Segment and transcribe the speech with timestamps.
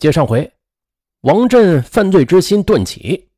[0.00, 0.50] 接上回，
[1.20, 3.28] 王振犯罪之心顿起，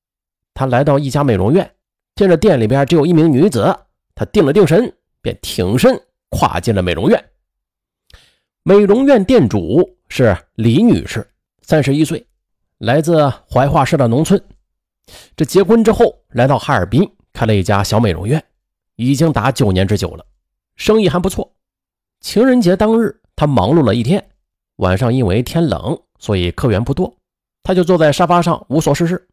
[0.55, 1.69] 他来到一家美容院，
[2.15, 3.77] 见着店里边只有一名女子，
[4.15, 7.31] 他定了定神，便挺身跨进了美容院。
[8.63, 11.29] 美容院店主是李女士，
[11.63, 12.25] 三十一岁，
[12.79, 14.41] 来自怀化市的农村。
[15.35, 17.03] 这结婚之后来到哈尔滨，
[17.33, 18.41] 开了一家小美容院，
[18.95, 20.25] 已经达九年之久了，
[20.77, 21.53] 生意还不错。
[22.21, 24.25] 情人节当日，他忙碌了一天，
[24.77, 26.01] 晚上因为天冷。
[26.23, 27.13] 所以客源不多，
[27.65, 29.29] 他就坐在沙发上无所事事。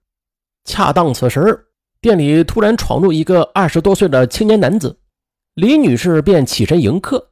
[0.66, 1.68] 恰当此时，
[2.02, 4.98] 店里突然闯入一个二十多岁的青年男子，
[5.54, 7.30] 李女士便起身迎客。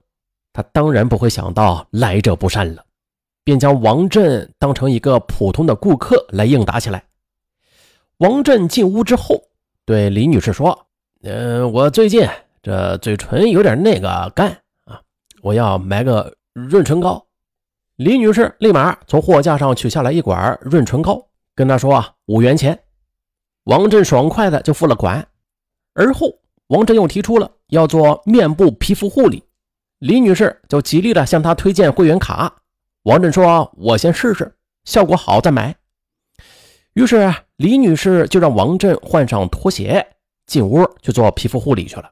[0.53, 2.85] 她当然不会想到来者不善了，
[3.43, 7.03] 便将王振当成一个普通的顾客来应答起来。
[8.19, 9.41] 王振进屋之后，
[9.85, 10.87] 对李女士说
[11.23, 12.27] ：“嗯，我最近
[12.61, 14.55] 这嘴唇有点那个干
[14.85, 15.01] 啊，
[15.41, 17.23] 我要买个润唇膏。”
[17.97, 22.77] 李女士立马从货架上取下来一管润唇膏，跟他说：“啊，五元钱。”
[23.65, 25.27] 王振爽快的就付了款。
[25.95, 26.31] 而后，
[26.67, 29.43] 王振又提出了要做面部皮肤护理，
[29.97, 32.55] 李女士就极力的向他推荐会员卡。
[33.01, 35.75] 王振说：“我先试试，效果好再买。”
[36.93, 40.05] 于是，李女士就让王振换上拖鞋，
[40.45, 42.11] 进屋去做皮肤护理去了。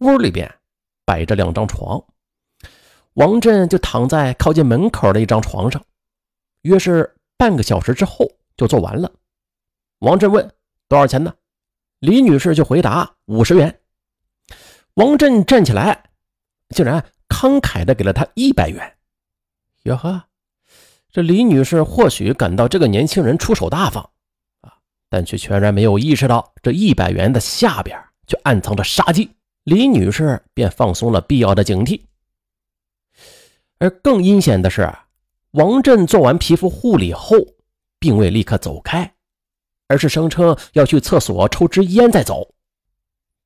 [0.00, 0.52] 屋里边
[1.04, 2.02] 摆着两张床。
[3.18, 5.84] 王振就躺在靠近门口的一张床上，
[6.62, 9.10] 约是半个小时之后就做完了。
[9.98, 10.48] 王振问
[10.86, 11.34] 多少钱呢？
[11.98, 13.80] 李女士就回答五十元。
[14.94, 16.10] 王振站起来，
[16.68, 18.96] 竟然慷慨的给了他一百元。
[19.82, 20.22] 哟呵，
[21.10, 24.08] 这李女士或许感到这个年轻人出手大方
[24.60, 24.74] 啊，
[25.10, 29.28] 但却全然没有意识到这一百元的下边却暗藏着杀机。
[29.64, 32.00] 李女士便放松了必要的警惕。
[33.78, 34.92] 而更阴险的是，
[35.52, 37.36] 王振做完皮肤护理后，
[37.98, 39.14] 并未立刻走开，
[39.86, 42.54] 而是声称要去厕所抽支烟再走。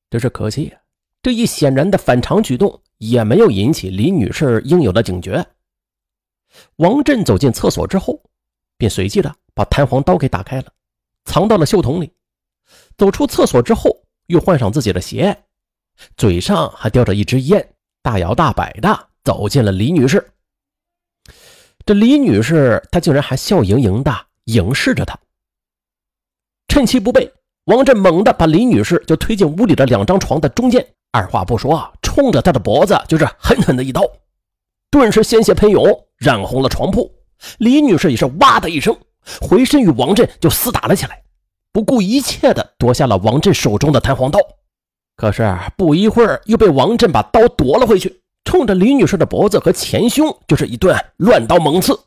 [0.09, 0.73] 只是可惜，
[1.21, 5.45] 这一显然的反常举动也没有引起李女士应有的警觉。
[6.77, 8.21] 王振走进厕所之后，
[8.77, 10.71] 便随即的把弹簧刀给打开了，
[11.25, 12.11] 藏到了袖筒里。
[12.97, 13.89] 走出厕所之后，
[14.27, 15.43] 又换上自己的鞋，
[16.17, 19.09] 嘴上还叼着一支烟，大摇大摆的。
[19.23, 20.31] 走进了李女士，
[21.85, 24.13] 这李女士她竟然还笑盈盈的
[24.45, 25.17] 迎视着他。
[26.67, 27.31] 趁其不备，
[27.65, 34.01] 王振猛地把李女士就推进屋里的两张床的中间，二话不说，冲着她的脖子就是狠狠的一刀，
[34.91, 35.85] 顿时鲜血喷涌，
[36.17, 37.09] 染红了床铺。
[37.59, 38.97] 李女士也是哇的一声，
[39.39, 41.23] 回身与王振就厮打了起来，
[41.71, 44.39] 不顾一切的夺下了王振手中的弹簧刀。
[45.15, 48.22] 可是不一会儿，又被王振把刀夺了回去。
[48.43, 51.97] 冲着李女士的脖子和前胸就是一顿乱刀猛刺。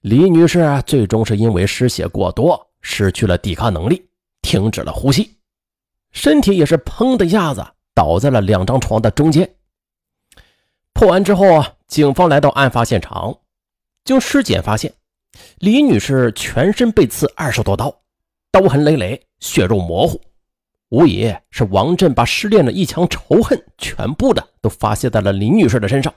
[0.00, 4.08] 李女士最终是因为失血过多，失去了抵抗能力，
[4.42, 5.36] 停止了呼吸，
[6.12, 9.56] 身体也是砰的一下子倒在了两张床的中间。
[10.92, 13.36] 破案之后啊，警方来到案发现场，
[14.04, 14.94] 经尸检发现，
[15.58, 18.02] 李女士全身被刺二十多刀，
[18.50, 20.20] 刀痕累累，血肉模糊。
[20.90, 26.12] 无疑是王振把失恋的一腔仇恨全部的都发泄在了林女士的身上。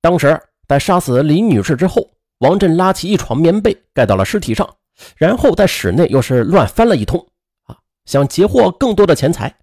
[0.00, 4.68] 当时在杀死林女士之后，王振拉起一床棉被盖到了尸体上，
[5.16, 7.24] 然后在室内又是乱翻了一通，
[7.66, 9.54] 啊，想截获更多的钱财。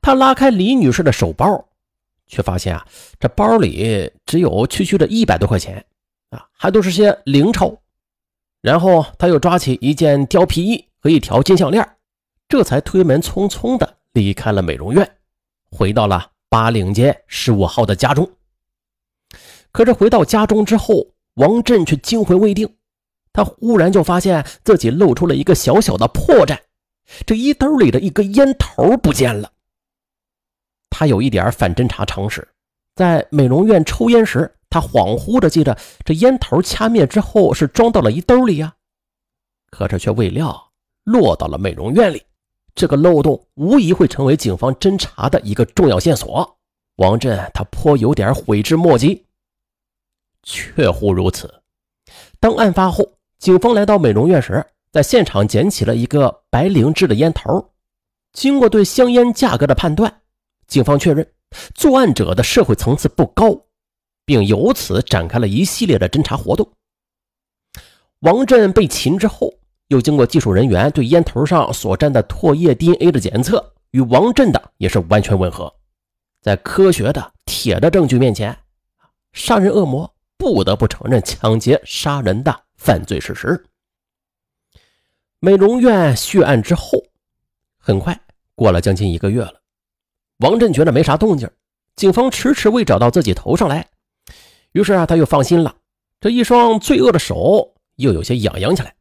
[0.00, 1.68] 他拉开李女士的手包，
[2.26, 2.86] 却发现啊，
[3.20, 5.84] 这包里只有区区的一百多块钱，
[6.30, 7.76] 啊，还都是些零钞。
[8.62, 11.86] 然后他又抓起一件貂皮衣和一条金项链。
[12.56, 15.16] 这才推门匆匆的离开了美容院，
[15.72, 18.30] 回到了八岭街十五号的家中。
[19.72, 21.04] 可是回到家中之后，
[21.34, 22.76] 王振却惊魂未定，
[23.32, 26.56] 他忽然就发现自己露出了一个小小的破绽，
[27.26, 29.50] 这衣兜里的一根烟头不见了。
[30.90, 32.46] 他有一点反侦查常识，
[32.94, 38.76] 在美容院抽烟时，他恍惚的记得这烟头掐灭之后是装到了衣兜里呀，
[39.70, 40.70] 可是却未料
[41.02, 42.22] 落到了美容院里。
[42.74, 46.58] 这个漏洞无疑会成为警方侦查的一个重要线索。
[46.96, 49.24] 王振他颇有点悔之莫及。
[50.42, 51.62] 确乎如此。
[52.40, 57.72] 当案发后，警方来到美容院时，在现场捡起了一个白灵芝的烟头。
[58.32, 60.22] 经过对香烟价格的判断，
[60.66, 61.32] 警方确认
[61.74, 63.66] 作案者的社会层次不高，
[64.24, 66.68] 并由此展开了一系列的侦查活动。
[68.20, 69.54] 王振被擒之后。
[69.88, 75.72] 又经过技术人员对烟头上所沾的唾液 DNA 的检测，与王震的也是完全吻合。
[76.40, 78.56] 在科学的铁的证据面前，
[79.32, 83.64] 杀人恶魔不得不承认抢劫杀人的犯罪事实。
[85.38, 86.98] 美容院血案之后，
[87.78, 88.18] 很快
[88.54, 89.60] 过了将近一个月了，
[90.38, 91.50] 王震觉得没啥动静，
[91.96, 93.86] 警方迟迟未找到自己头上来，
[94.72, 95.76] 于是啊，他又放心了，
[96.20, 98.94] 这一双罪恶的手又有些痒痒起来。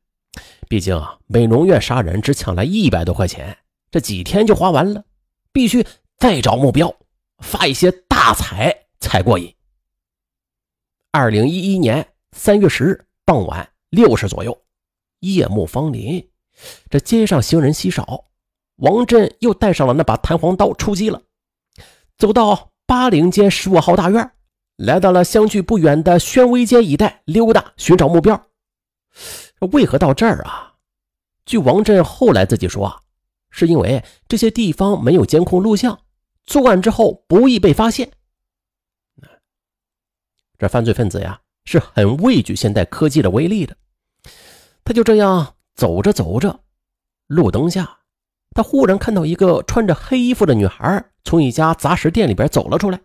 [0.74, 3.56] 毕竟啊，美容院杀人只抢来一百多块钱，
[3.92, 5.06] 这几天就花完了，
[5.52, 5.86] 必须
[6.18, 6.92] 再找目标，
[7.44, 9.54] 发一些大财才过瘾。
[11.12, 14.64] 二零一一年三月十日傍晚六时左右，
[15.20, 16.28] 夜幕芳林，
[16.90, 18.26] 这街上行人稀少，
[18.78, 21.22] 王振又带上了那把弹簧刀出击了。
[22.18, 24.32] 走到八零街十五号大院，
[24.78, 28.48] 来到了相距不远的宣威街一带溜达寻找目标。
[29.68, 30.74] 为何到这儿啊？
[31.46, 33.02] 据王振后来自己说啊，
[33.50, 36.00] 是因为这些地方没有监控录像，
[36.46, 38.12] 作案之后不易被发现。
[40.58, 43.76] 这犯罪分子呀，是很畏惧现代科技的威力的。
[44.86, 46.62] 他就这样走着走着，
[47.28, 48.00] 路灯下，
[48.52, 53.02] 他忽然看到一个穿着黑衣服的女孩从一家杂食店里边走了出来，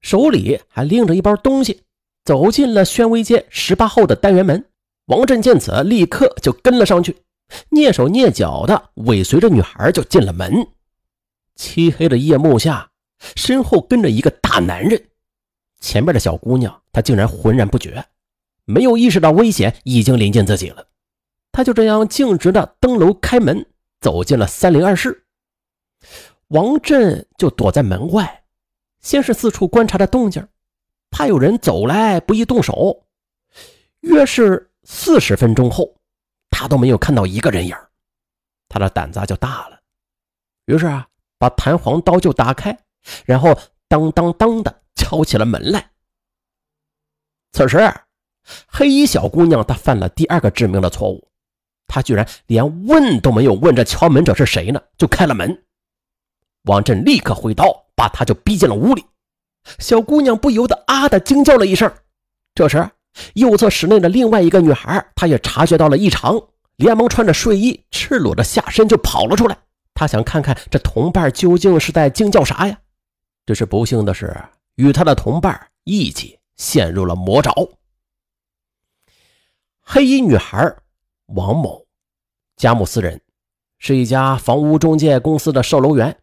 [0.00, 1.82] 手里还拎着一包东西，
[2.24, 4.69] 走进了宣威街十八号的单元门。
[5.10, 7.16] 王振见此，立刻就跟了上去，
[7.70, 10.68] 蹑手蹑脚的尾随着女孩就进了门。
[11.56, 12.92] 漆黑的夜幕下，
[13.34, 15.08] 身后跟着一个大男人。
[15.80, 18.04] 前面的小姑娘，她竟然浑然不觉，
[18.64, 20.86] 没有意识到危险已经临近自己了。
[21.50, 23.66] 她就这样径直的登楼开门，
[24.00, 25.24] 走进了三零二室。
[26.48, 28.44] 王振就躲在门外，
[29.00, 30.46] 先是四处观察着动静，
[31.10, 33.02] 怕有人走来不易动手。
[34.02, 35.94] 越是四十分钟后，
[36.50, 37.76] 他都没有看到一个人影，
[38.68, 39.80] 他的胆子就大了。
[40.66, 41.06] 于是啊，
[41.38, 42.76] 把弹簧刀就打开，
[43.24, 43.56] 然后
[43.88, 44.80] 当当当的。
[44.96, 45.90] 敲起了门来。
[47.52, 47.78] 此时，
[48.66, 51.26] 黑衣小姑娘她犯了第二个致命的错误，
[51.86, 55.64] 她居然连问都没有问这敲门者是谁呢，就开了门。
[56.64, 57.64] 王振立刻挥刀
[57.96, 59.04] 把她就逼进了屋里。
[59.78, 61.90] 小姑娘不由得啊的惊叫了一声。
[62.54, 62.90] 这时，
[63.34, 66.40] 右侧室内的另外一个女孩，她也察觉到了异常，
[66.76, 69.56] 连忙穿着睡衣，赤裸着下身就跑了出来。
[69.94, 72.78] 她想看看这同伴究竟是在惊叫啥呀？
[73.46, 74.36] 只是不幸的是。
[74.76, 77.52] 与他的同伴一起陷入了魔爪。
[79.82, 80.74] 黑衣女孩
[81.26, 81.84] 王某，
[82.56, 83.20] 佳木斯人，
[83.78, 86.16] 是一家房屋中介公司的售楼员。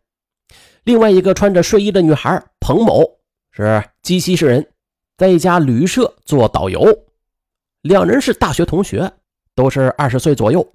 [0.85, 3.19] 另外一个穿着睡衣的女孩彭某，
[3.51, 4.71] 是鸡西市人，
[5.17, 6.85] 在一家旅社做导游。
[7.81, 9.11] 两人是大学同学，
[9.55, 10.73] 都是二十岁左右。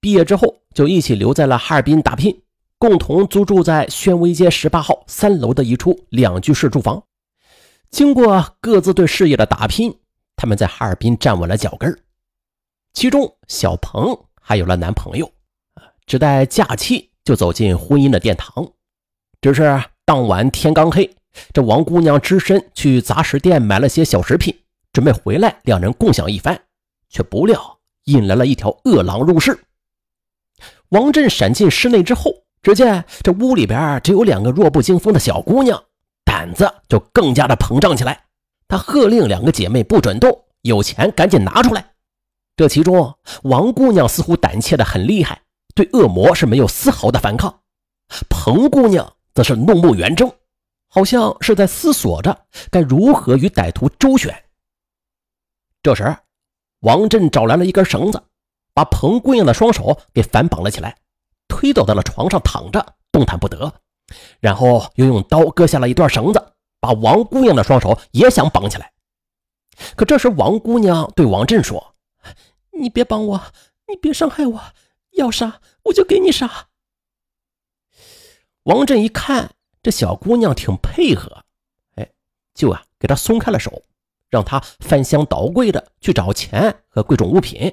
[0.00, 2.42] 毕业之后就一起留在了哈尔滨打拼。
[2.78, 7.02] 共同租住在宣威街十八号三楼的一处两居室住房。
[7.90, 9.98] 经过各自对事业的打拼，
[10.36, 11.98] 他们在哈尔滨站稳了脚跟
[12.92, 15.32] 其中，小鹏还有了男朋友，
[16.04, 18.70] 只待假期就走进婚姻的殿堂。
[19.40, 21.10] 只是当晚天刚黑，
[21.52, 24.54] 这王姑娘只身去杂食店买了些小食品，
[24.92, 26.60] 准备回来两人共享一番，
[27.08, 29.58] 却不料引来了一条恶狼入室。
[30.90, 32.32] 王振闪进室内之后。
[32.62, 35.80] 只见这屋里边只有两个弱不禁风的小姑娘，
[36.24, 38.24] 胆子就更加的膨胀起来。
[38.66, 41.92] 她喝令两个姐妹不准动，有钱赶紧拿出来。
[42.56, 45.42] 这其中，王姑娘似乎胆怯的很厉害，
[45.76, 47.60] 对恶魔是没有丝毫的反抗。
[48.28, 50.28] 彭姑娘则是怒目圆睁，
[50.96, 54.34] 好像是在思索着该如何与歹徒周旋。
[55.82, 56.16] 这时，
[56.80, 58.22] 王振找来了一根绳子，
[58.72, 60.96] 把彭姑娘的双手给反绑了起来。
[61.48, 63.70] 推倒在了床上，躺着动弹不得，
[64.40, 68.90] 然后又用刀割下了一段绳子，把王姑娘的双手也想绑起来。
[69.96, 71.94] 可这时，王姑娘对王振说
[72.72, 73.52] ：“你别绑我，
[73.86, 74.62] 你别伤害我，
[75.12, 76.68] 要杀我就给你杀。”
[78.64, 79.50] 王振一看
[79.86, 81.44] 这小姑娘挺配合，
[81.94, 82.10] 哎，
[82.54, 83.84] 就啊给她松开了手，
[84.28, 87.72] 让她翻箱倒柜的去找钱和贵重物品。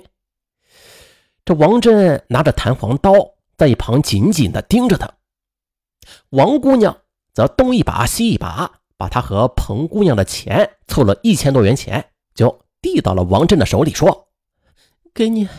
[1.43, 3.11] 这王振拿着弹簧刀。
[3.57, 5.11] 在一旁紧紧地盯着她，
[6.29, 6.95] 王姑娘
[7.33, 14.27] 则东一把西一把，把她和彭姑娘的钱凑了一千多元钱，就递到了王振的手里，说
[15.15, 15.49] ：“给你，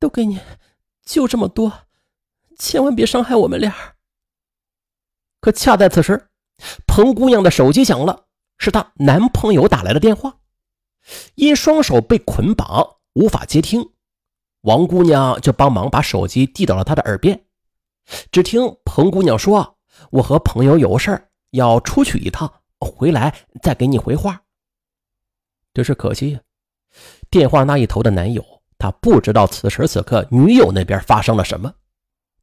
[0.00, 0.40] 都给你，
[1.04, 1.72] 就这么多，
[2.58, 3.72] 千万别伤害我们俩。”
[5.42, 6.30] 可恰在此时，
[6.86, 8.26] 彭姑娘的手机响了，
[8.58, 10.38] 是她男朋友打来的电话，
[11.34, 13.90] 因双手被捆绑，无法接听。
[14.60, 17.44] 王姑娘就帮忙把手机递到了他的耳边，
[18.30, 19.76] 只听彭姑娘说
[20.12, 24.40] ：“我和朋友有事要出去一趟，回来再给你回话。”
[25.74, 26.38] 只是可惜，
[27.28, 28.44] 电话那一头的男友
[28.78, 31.74] 他不知道此时此刻女友那边发生了什么，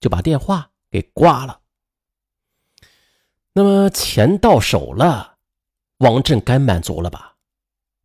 [0.01, 1.58] 就把电话给挂了。
[3.59, 5.35] 那么钱到手了，
[5.97, 7.35] 王振该满足了吧？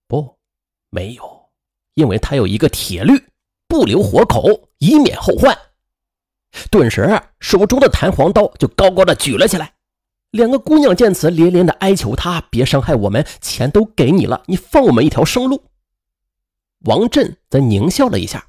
[0.09, 0.37] 不，
[0.91, 1.49] 没有，
[1.95, 3.29] 因为他有一个铁律：
[3.69, 5.57] 不留活口，以免后患。
[6.73, 7.09] 顿时，
[7.39, 9.73] 手中的弹簧刀就高高的举了起来。
[10.33, 15.63] 两个姑娘见此，连连的哀求他别伤害我们，钱都给你了，你放我们一条生路。
[16.81, 18.49] 王振则狞笑了一下：“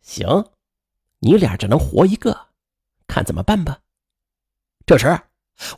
[0.00, 0.44] 行，
[1.18, 2.50] 你俩只能活一个，
[3.08, 3.80] 看怎么办吧。”
[4.88, 5.20] 这时，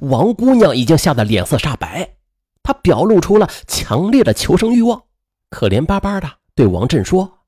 [0.03, 2.17] 王姑娘已经吓得脸色煞白，
[2.63, 5.03] 她表露出了强烈的求生欲望，
[5.49, 7.41] 可怜巴巴的对王振说：“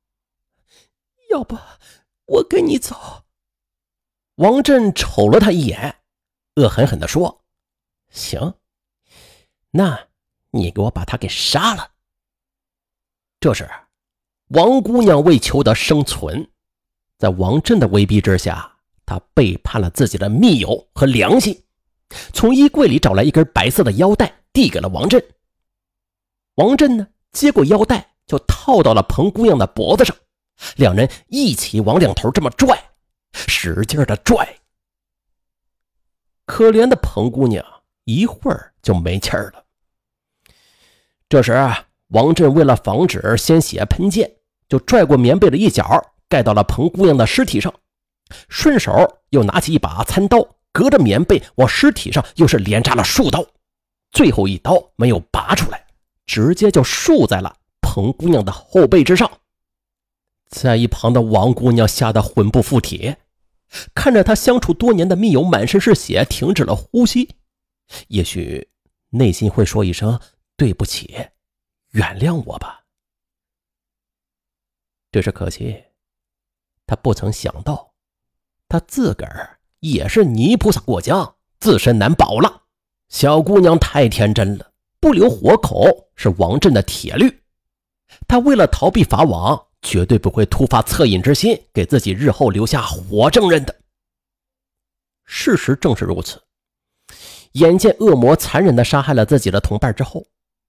[1.31, 1.57] 要不……”
[2.27, 3.25] 我跟你走。
[4.37, 6.01] 王振瞅了他一眼，
[6.57, 7.45] 恶狠狠地说
[8.11, 8.55] ：“行，
[9.71, 10.09] 那
[10.51, 11.93] 你给我把他给杀了。”
[13.39, 13.71] 这时，
[14.49, 16.51] 王姑娘为求得生存，
[17.19, 18.72] 在王振的威逼之下，
[19.05, 21.63] 他背叛了自己的密友和良心，
[22.33, 25.23] 从衣柜里找来一根白色的腰带，递给了王振。
[26.57, 30.15] 王振呢，接过腰带，就套到了彭姑娘的脖子上。
[30.77, 32.79] 两人一起往两头这么拽，
[33.33, 34.57] 使劲的拽。
[36.45, 37.65] 可怜的彭姑娘
[38.05, 39.65] 一会儿就没气儿了。
[41.29, 44.31] 这时啊，王振为了防止鲜血喷溅，
[44.69, 47.73] 就拽过棉被的一角，盖到了彭姑娘的尸体上，
[48.49, 53.45] 顺手又拿起一把餐刀，隔着棉被往尸体上又是连扎了数刀，
[54.11, 55.87] 最后一刀没有拔出来，
[56.27, 59.41] 直接就竖在了彭姑娘的后背之上。
[60.49, 63.17] 在一旁的王姑娘吓得魂不附体，
[63.95, 67.37] 看着她相处多年的密友满身是血，停止了呼吸，
[68.09, 68.69] 也许
[69.09, 70.21] 内心会说一声
[70.57, 71.29] 对不起，
[71.93, 72.85] 原谅我吧。
[75.11, 75.85] 只是可惜，
[76.87, 77.92] 他不曾想到，
[78.73, 82.63] 他自个儿也是泥菩萨过江，自身难保了。
[83.11, 87.43] 小姑娘太天真了，不留活口是王振的铁律，
[88.27, 89.67] 他为了逃避法网。
[89.83, 93.75] 绝对不会突发恻隐之心，给自己日后留下活证人的。
[95.25, 96.41] 事实正是如此。
[97.55, 100.25] 眼见恶魔残忍地杀害了自己的同伴之后，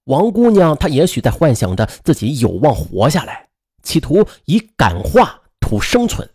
[0.06, 3.48] 王姑娘她也许在幻想着自己有望活下来，
[3.84, 6.28] 企图以感化图生存。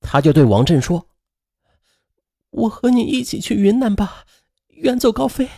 [0.00, 1.08] 他就对王振说
[2.50, 4.24] ：“我和你一起去云南吧，
[4.68, 5.48] 远走高飞。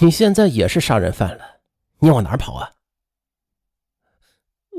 [0.00, 1.60] 你现在也是杀人犯了，
[2.00, 2.72] 你往哪跑啊？”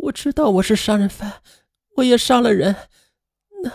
[0.04, 1.42] 我知道我是杀人犯，
[1.96, 2.90] 我也杀了人，
[3.64, 3.72] 那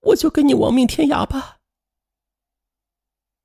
[0.00, 1.58] 我就跟你亡命天涯吧。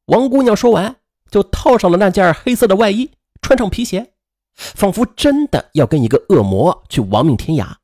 [0.05, 3.11] 王姑娘说完，就套上了那件黑色的外衣，
[3.41, 4.13] 穿上皮鞋，
[4.53, 7.75] 仿佛真的要跟一个恶魔去亡命天涯。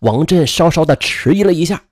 [0.00, 1.84] 王振稍稍的迟疑了一下，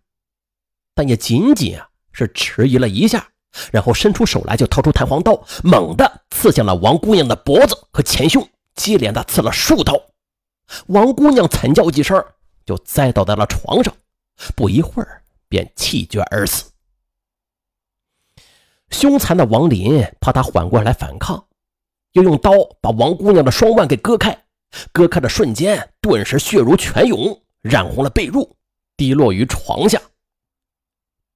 [0.94, 3.28] 但也仅仅啊是迟疑了一下，
[3.72, 10.00] 然后伸出手来，就掏出弹簧刀，猛地刺向了王姑娘的脖子和前胸，接连的刺了数刀。
[10.88, 12.22] 王姑娘惨叫几声，
[12.66, 13.94] 就栽倒在了床上，
[14.54, 16.70] 不一会儿便气绝而死。
[18.90, 21.46] 凶残的王林怕她缓过来反抗，
[22.12, 24.44] 又用刀把王姑娘的双腕给割开，
[24.92, 28.50] 割开的瞬间，顿时血如泉涌，染红了被褥，
[28.96, 30.00] 滴落于床下。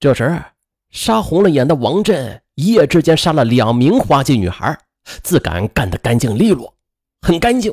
[0.01, 0.43] 这时，
[0.91, 4.79] 杀红了眼的王振一夜之间杀了两名花季女孩，
[5.23, 6.75] 自感干得干净利落，
[7.21, 7.73] 很干净。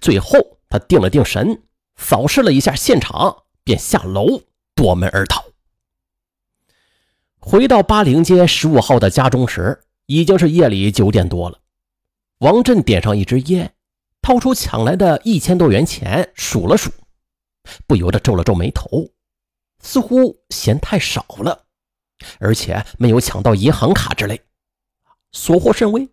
[0.00, 0.38] 最后。
[0.72, 1.64] 他定了定神，
[1.96, 4.40] 扫视了一下现场，便下楼
[4.76, 5.42] 夺门而逃。
[7.40, 11.58] 回到八陵街十五号的家中时，已经是夜里九点多了。
[12.38, 13.74] 王振点上一支烟，
[14.22, 16.92] 掏出抢来的一千多元钱数了数，
[17.86, 19.08] 不由得皱了皱眉头，
[19.80, 21.66] 似乎嫌太少了，
[22.38, 24.40] 而且没有抢到银行卡之类，
[25.32, 26.08] 所获甚微。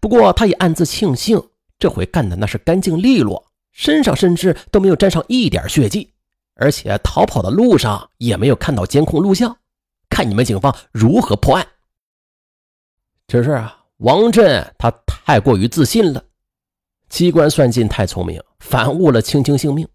[0.00, 1.50] 不过他也暗自庆幸。
[1.80, 6.12] 这回干的那是干净利落，身上甚至都没有沾上一点血迹，
[6.54, 9.56] 而且逃跑的路上也没有看到监控录像，
[10.10, 11.64] 看你们警方如何破案。
[13.28, 16.24] 只是啊，王振他太过于自信了，
[17.08, 19.88] 机关算尽太聪明，反误了青青性命。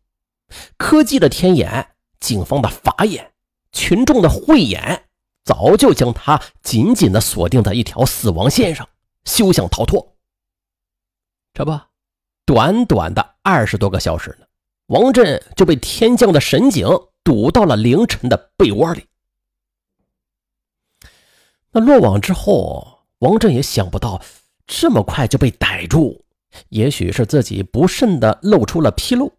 [0.77, 3.33] 科技的天眼，警方的法眼，
[3.71, 5.05] 群众的慧眼，
[5.43, 8.87] 早就将他紧紧地锁定在一条死亡线上，
[9.25, 10.15] 休想逃脱。
[11.53, 11.79] 这不，
[12.45, 14.45] 短短的二十多个小时呢，
[14.87, 16.87] 王震就被天降的神警
[17.23, 19.05] 堵到了凌晨的被窝里。
[21.71, 24.21] 那落网之后，王震也想不到
[24.67, 26.23] 这么快就被逮住，
[26.69, 29.31] 也许是自己不慎的露出了纰漏，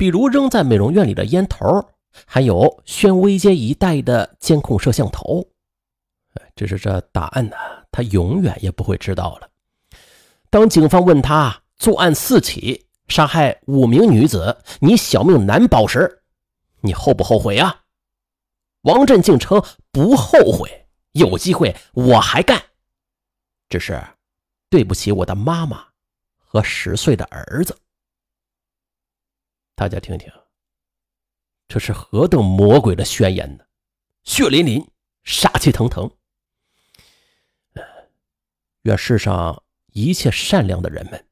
[0.00, 1.90] 比如扔在美容院里的烟头，
[2.24, 5.46] 还有宣威街一带的监控摄像头。
[6.56, 7.56] 只是这答案呢，
[7.92, 9.50] 他永远也不会知道了。
[10.48, 16.22] 当警方问他作案四起，杀害五名女子，你小命难保时，
[16.80, 17.82] 你后不后悔啊？
[18.84, 22.58] 王振竟称不后悔，有机会我还干，
[23.68, 24.02] 只是
[24.70, 25.88] 对不起我的妈妈
[26.38, 27.76] 和十岁的儿子。
[29.80, 30.30] 大家听听，
[31.66, 33.64] 这是何等魔鬼的宣言呢？
[34.24, 34.86] 血淋淋，
[35.24, 36.10] 杀气腾腾。
[38.82, 41.26] 愿世上一切善良的人们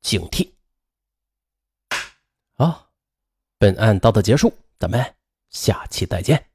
[0.00, 0.50] 警惕。
[2.54, 2.88] 啊，
[3.58, 5.14] 本案到此结束，咱们
[5.50, 6.48] 下期再见。